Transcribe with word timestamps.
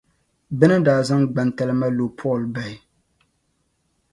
Bɛ 0.57 0.65
ni 0.67 0.77
daa 0.85 1.01
zaŋ 1.07 1.21
gbantalima 1.31 1.87
lo 1.97 2.05
Paul 2.19 2.41
bahi. 2.53 2.75